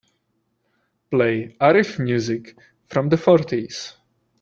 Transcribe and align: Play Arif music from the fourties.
Play 1.11 1.55
Arif 1.61 1.99
music 1.99 2.57
from 2.87 3.09
the 3.09 3.17
fourties. 3.17 3.93